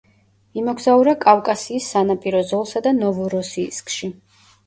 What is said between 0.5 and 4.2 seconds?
იმოგზაურა კავკასიის სანაპირო ზოლსა და ნოვოროსიისკში.